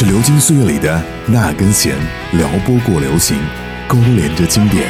[0.00, 1.96] 是流金岁月里的那根弦，
[2.34, 3.36] 撩拨过流行，
[3.88, 4.88] 勾连着经典。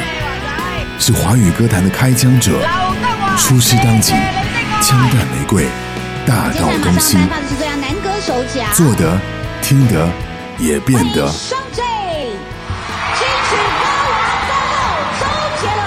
[0.99, 2.61] 是华语歌坛的开疆者，
[3.35, 4.13] 出师当即，
[4.83, 5.65] 枪弹玫瑰，
[6.27, 7.17] 大道东西。
[8.75, 9.19] 做得，
[9.63, 10.07] 听得，
[10.59, 11.27] 也变得。
[11.31, 11.83] 上阵，
[13.17, 14.13] 金曲歌王
[14.45, 14.85] 歌后
[15.19, 15.25] 周
[15.59, 15.81] 杰伦、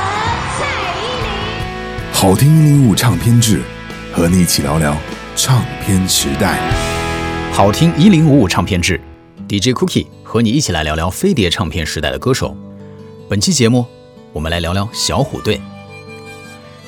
[0.59, 0.67] 蔡
[0.99, 2.13] 依林。
[2.13, 3.63] 好听一零五唱片制，
[4.13, 4.97] 和你一起聊聊
[5.37, 6.59] 唱片时代。
[7.53, 9.01] 好听一零五五唱片志
[9.53, 12.57] ，DJ Cookie 和你一起来聊聊飞碟唱片时代的歌手。
[13.29, 13.85] 本期节目，
[14.33, 15.61] 我们来聊聊小虎队。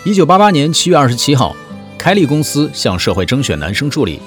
[0.02, 1.55] 一九八八年七月二十七号，
[1.98, 4.19] 开立公司向社会征选男生助理。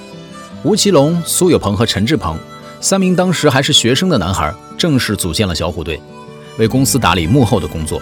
[0.62, 2.38] 吴奇隆、苏有朋和陈志朋
[2.80, 6.00] 三名当时还是学生的男孩，正式组建了小虎队，
[6.60, 8.00] 为公司打理幕后的工作。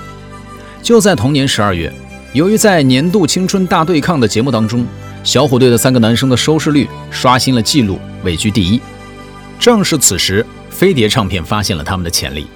[0.83, 1.89] 就在同年十二月，
[2.33, 4.85] 由于在年度青春大对抗的节目当中，
[5.23, 8.81] 小虎队的三个男生的收视率刷新了纪录，位居第一。
[9.59, 12.47] 正是此时，飞碟唱片发现了他们的潜力，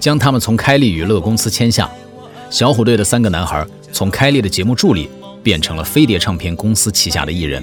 [0.00, 1.90] 将他们从开立娱乐公司签下。
[2.50, 5.10] 小虎队的三个男孩从开立的节目助理
[5.42, 7.62] 变成了飞碟唱片公司旗下的艺人，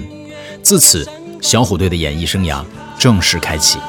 [0.62, 1.08] 自此。
[1.40, 2.64] 小虎队的演艺生涯
[2.96, 3.80] 正式开启。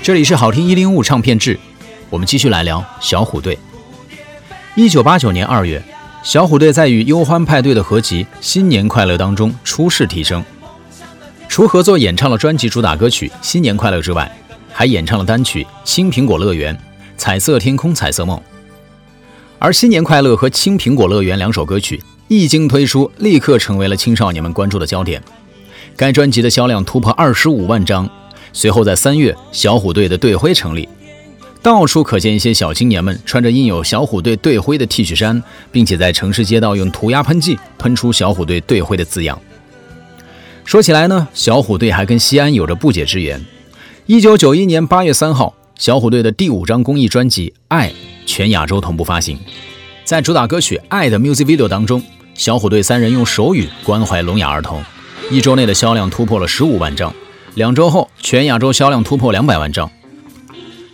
[0.00, 1.58] 这里是好听一零五唱片志，
[2.08, 3.58] 我们继续来聊小虎队。
[4.74, 5.82] 一九八九年二月，
[6.22, 10.42] 小虎队在与忧欢派对的合集《新年快乐》当中初试提升，
[11.46, 14.34] 除合作演唱了专辑主打歌曲《新年快乐》之外，
[14.72, 16.74] 还演唱了单曲《青苹果乐园》。
[17.18, 18.40] 彩色天空，彩色梦。
[19.58, 25.22] 而新年快乐和青苹果乐园两首歌曲一经推出，立刻成为了青少年们关注的焦点。
[25.94, 28.08] 该专辑的销量突破二十五万张。
[28.54, 30.88] 随后在三月，小虎队的队徽成立，
[31.62, 39.40] 到处可见一些小青年们穿着印有小虎队队徽的 T 恤衫，并且在城市街道用涂鸦喷剂喷出小虎队队徽的字样。
[40.64, 43.40] 说起来呢，小虎队还跟西安有着不解之缘。
[44.06, 45.54] 一九九一年八月三号。
[45.78, 47.88] 小虎队的第五张公益专辑《爱》
[48.24, 49.36] 全亚洲同步发行，
[50.04, 52.00] 在主打歌曲《爱》的 music video 当中，
[52.34, 54.80] 小虎队三人用手语关怀聋哑儿童。
[55.28, 57.12] 一周内的销量突破了十五万张，
[57.54, 59.90] 两周后全亚洲销量突破两百万张。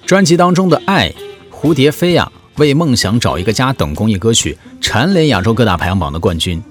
[0.09, 1.11] 专辑当中的《爱》
[1.55, 2.27] 《蝴蝶飞呀》
[2.63, 6.63] 《为梦想找一个家》等公益歌曲蝉联亚洲各大排行榜的冠军。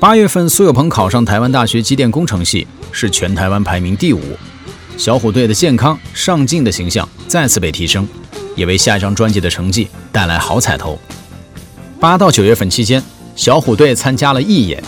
[0.00, 4.20] 八月份，苏有朋考上台湾大学机电工程系，是全台湾排名第五。
[4.96, 8.04] 小虎队的健康上进的形象再次被提升，
[8.56, 10.98] 也为下一张专辑的成绩带来好彩头。
[12.00, 13.00] 八到九月份期间，
[13.36, 14.82] 小虎队参加了义演，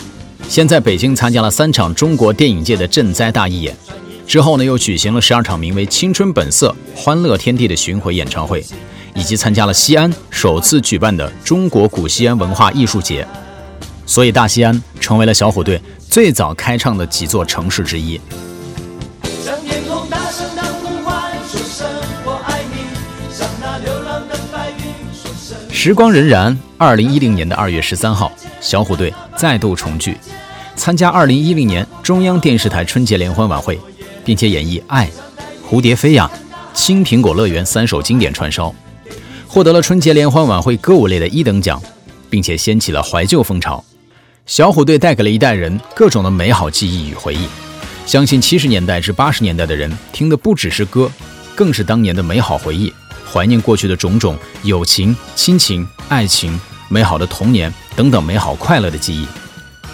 [0.49, 3.73] 先在北京参加了三场中国电影界的赈灾大义演，
[4.25, 8.65] 之后呢又举行了十二场名为《青春本色》《欢乐天地》的巡回演唱会，
[9.13, 13.27] 以及参加了西安首次举办的中国古西安文化艺术节。
[14.05, 15.79] 所以大西安成为了小虎队
[16.09, 18.19] 最早开唱的几座城市之一。
[25.71, 30.17] 时光荏苒，二零一零年的二月十三号，小虎队再度重聚，
[30.77, 33.77] 参加二零一零年中央电视台春节联欢晚会，
[34.25, 35.07] 并且演绎《爱》
[35.75, 36.29] 《蝴蝶飞呀》
[36.73, 38.73] 《青苹果乐园》三首经典串烧，
[39.47, 41.81] 获得了春节联欢晚会歌舞类的一等奖，
[42.29, 43.83] 并且掀起了怀旧风潮。
[44.45, 47.47] 小虎队带给了一代人各种的美好记忆与回忆，
[48.05, 51.09] 相信七十年代至八十年代的人听的不只是歌，
[51.55, 52.93] 更是当年的美好回忆。
[53.31, 59.25] 怀念过去的种种友情、亲情、爱情、美好的童年等等美好快乐的记忆。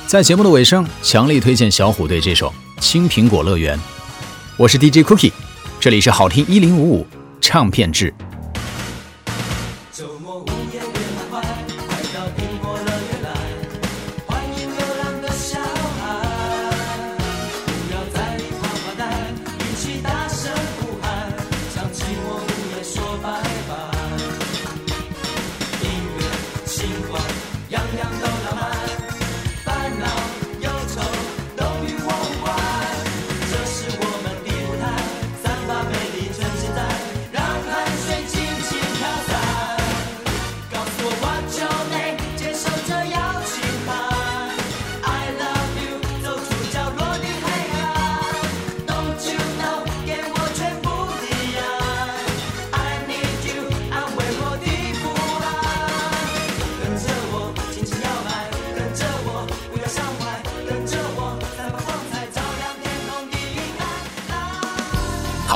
[0.07, 2.49] 在节目的尾声，强力推荐小虎队这首
[2.81, 3.77] 《青苹果乐园》。
[4.59, 5.31] 我是 DJ Cookie，
[5.79, 7.07] 这里是好听一零五五
[7.39, 8.13] 唱片制。
[9.93, 10.81] 周末午夜，
[11.31, 12.98] 快快到地过了。